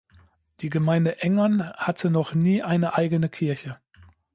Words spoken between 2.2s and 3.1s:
nie eine